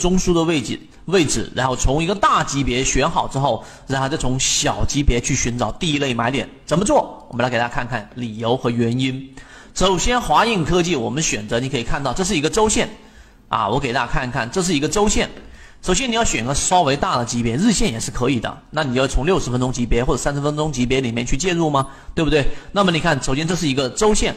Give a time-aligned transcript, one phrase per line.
[0.00, 7.24] 中枢的位置位置，然后从一个大级别选好之后，然后再从小级别去寻找第一类买点，怎么做？
[7.30, 9.32] 我们来给大家看看理由和原因。
[9.72, 12.90] 首先，华映科技我们选择，你可以看到这是一个周线，
[13.46, 15.30] 啊，我给大家看一看，这是一个周线。
[15.80, 18.62] 首先你要选个稍微大的级别，日线也是可以的。
[18.70, 21.86] 那你要从六十分钟级别或者三十分钟级别里面去介入吗？
[22.16, 22.44] 对不对？
[22.72, 24.34] 那么你看，首先这是一个周线，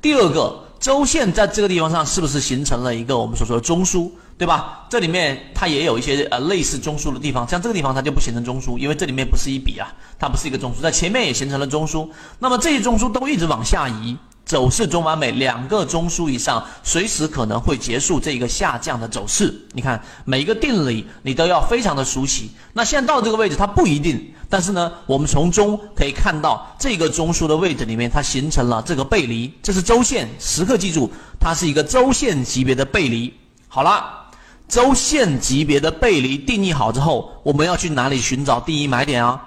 [0.00, 4.08] 第二个周线在这个地方上是不是形成了一个我们所说的中枢？
[4.40, 4.86] 对吧？
[4.88, 12.08] 这里面它也有一些呃类似中枢的地方，像这个地方它就不形成中枢，因为这里面不是一笔啊，它不是一个中枢，在前面也形成了中枢。
[12.38, 19.54] 那么这些中枢都一直往下移，走势中完美，两个中枢以上随时可能会结束这一个下降的走势。
[19.74, 22.50] 你看每一个定理你都要非常的熟悉。
[22.72, 33.34] 那现在到这个位置它不一定，但是呢，我们从中可以看到这个中枢的位置里面它形成了这个背离，这是周线，时刻记住它是一个周线级别的背离。
[33.68, 34.16] 好了。
[34.70, 39.42] 周线级别的背离定义好之后，我们要去哪里寻找第一买点啊？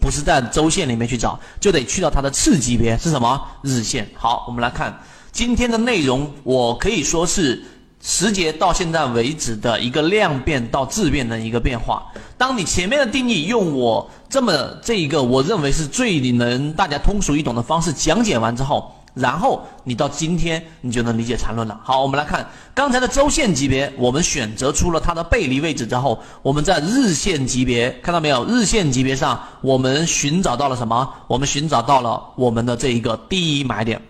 [0.00, 3.38] 不是在周线里面去找，就得去到它的次级别是什么？
[3.60, 4.08] 日线。
[4.16, 4.98] 好，我们来看
[5.30, 7.62] 今天的内容，我可以说是
[8.00, 12.10] 时节到现在为止的一个量变到质变的一个变化。
[12.38, 18.90] 当你前面的定义用我这么这一个我认为是最能大家通俗易懂的方式讲解完之后。
[19.14, 21.78] 然后你到今天，你就能理解缠论了。
[21.84, 28.44] 好，我们来看刚才的周线级别，我们选择出了它的背离位置之后，我们在日线级别看到没有？
[28.46, 31.06] 日线级别上，我们寻找到了什么？
[31.26, 34.00] 我们寻找到了我们的这一个第一买点。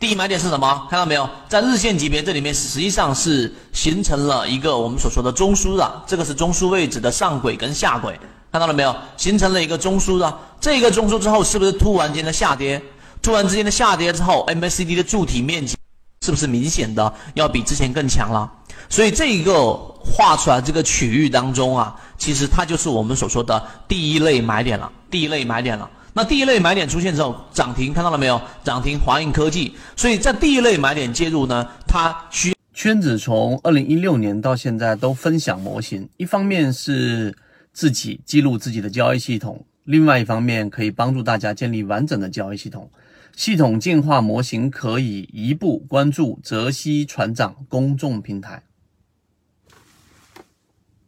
[0.00, 0.86] 第一买点是什么？
[0.90, 1.28] 看到没有？
[1.48, 8.18] 在日线级别这里面，实际上是形成了一个我们所说的中枢的，这个是中枢位置的上轨跟下轨，
[8.50, 8.94] 看到了没有？
[9.16, 12.82] 形成了一个中枢的，这个中枢之后，是不是突然间的下跌？
[13.24, 15.74] 突然之间的下跌之后，MACD 的柱体面积
[16.22, 18.52] 是不是明显的要比之前更强了？
[18.90, 19.72] 所以这一个
[20.04, 24.92] 画出来这个区域当中啊，其实它就是我们所说的第一类买点了。
[25.10, 25.90] 第一类买点了。
[26.12, 28.38] 那第一类买点出现之后，涨停看到了没有？
[28.62, 29.74] 涨停华映科技。
[29.96, 37.34] 所以在第一类买点介入呢，它需圈子从二零一六年到现在都分享模型，一方面是
[37.72, 42.90] 自己记录自己的交易系统，另外一方面可以帮助大家建立完整的交易系统。
[43.36, 48.62] 系统进化模型可以一步关注泽西船长公众平台。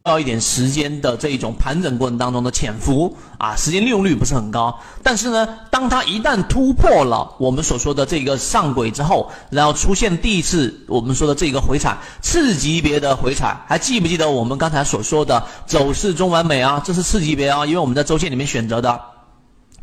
[0.03, 4.79] 要一点时间的这一种盘整过程当中的潜伏啊，时间利用率不是很高。
[5.03, 16.81] 但是呢，当它一旦突破了我们所说的这个上轨之后，然后出现第一次我们说的这个回踩，次级别的回踩，还记不记得我们刚才所说的走势中完美啊？
[16.85, 19.01] 这是次级别啊，因为我们在周线里面选择的，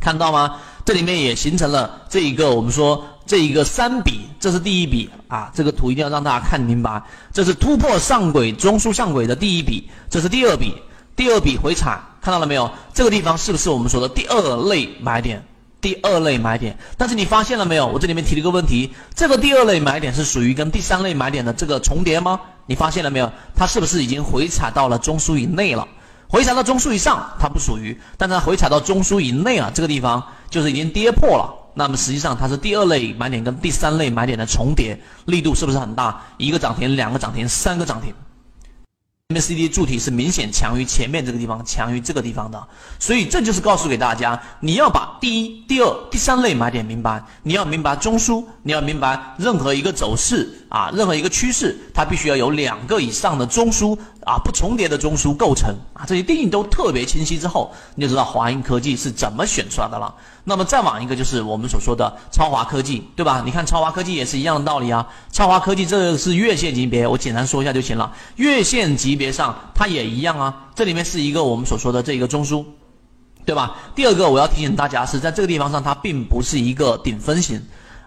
[0.00, 0.56] 看到吗？
[0.84, 7.02] 这里面也形成了这一个，我们说这一个三笔，这是第一笔啊，这个图一定要让大家看明白。
[7.32, 10.74] 这是突破上轨中枢上轨的第一笔，这是第二笔，
[11.16, 12.70] 第二笔回踩，看到了没有？
[12.92, 15.42] 这个地方是不是我们说的第二类买点？
[15.80, 16.76] 第二类买点。
[16.98, 17.86] 但是你发现了没有？
[17.86, 22.38] 我这里面提了一个问题，这个第二类买点是属于跟第三类买点的这个重叠吗？
[22.66, 23.32] 你发现了没有？
[23.56, 25.88] 它是不是已经回踩到了中枢以内了？
[26.28, 31.54] 回踩到中枢以上，它不属于；但它回踩到中枢以内啊，这个地方就是已经跌破了。
[31.76, 36.24] 那么实际上它是第二类买点跟第三类买点的重叠，力度是不是很大？
[36.38, 38.14] 一个涨停，两个涨停，三个涨停。
[39.28, 42.68] MACD 柱体是明显强于前面这个地方，强于这个地方的，
[43.00, 60.14] 所以这就是告诉给大家，你要把第一、第二、第三类买点明白，你要明白中枢，你要明白任何一个走势啊，任何一个趋势，它必须要有两个以上的中枢啊，不重叠的中枢构成啊，这些定义都特别清晰之后，你就知道华映科技是怎么选出来的了。
[60.44, 63.42] 那么再往一个就是我们所说的超华科技，对吧？
[63.44, 65.06] 你看超华科技也是一样的道理啊。
[65.30, 68.12] 超华科技这是月线级别，我简单说一下就行了。
[68.36, 72.64] 月线级别上它也一样啊，这里面是一个我们所说的这一个中枢，
[73.44, 73.76] 对吧？
[73.94, 77.62] 第二个我要提醒大家是在这个地方上，它并不是一个顶分型。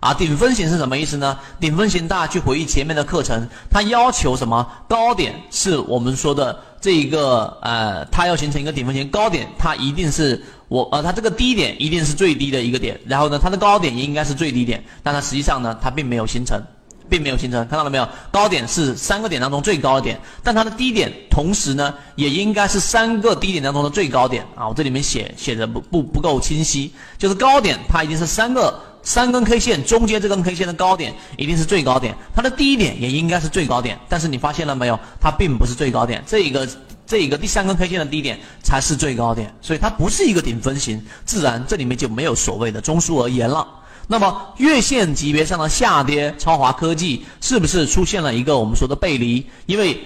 [0.07, 1.37] 啊，顶分型是什么意思呢？
[1.59, 4.65] 顶分型大家去回忆前面的课程，它要求什么？
[4.87, 16.63] 高点是我们说的这一个呃，它要形成一个顶分型，高点它一定是我呃，它这个低点一定是最低的一个点，然后呢，它的高点也应该是最低点，但它实际上呢，它并没有形成，
[17.09, 18.07] 并没有形成，看到了没有？
[18.31, 24.69] 高点是三个点当中最高的点，但它的低点同时呢，也应该是三个低点当中的最高点啊！
[24.69, 28.79] 我这里面写写的不不不够清晰，就是高点它一定是三个。
[29.07, 33.97] 三根 K 线中间这根 K 线的高点一定是最高点，它的低点也应该是最高点。
[34.09, 34.99] 但是你发现了没有？
[35.21, 36.67] 它并不是最高点，这一个
[37.05, 43.65] 这一个第三根 K 线的低点才是最高点，所以它不是一个顶分型，自然这里面就没有所谓的中枢而言了。
[44.07, 49.47] 那么月线级别上的下跌，超华科技是不是出现了一个我们说的背离？
[49.67, 49.97] 因为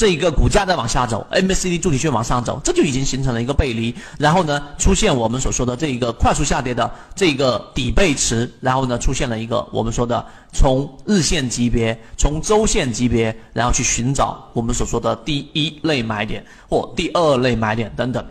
[0.00, 10.24] 这一个股价在往下走，MACD 柱体线往上走，这就已经形成了一个背离，然后呢，出现我们所说的这一个快速下跌的这个底背驰，然后呢，出现了一个我们说的
[10.54, 18.24] 从日线级别、从周线级别，然后去寻找我们所说的第一类买点或第二类买点等等。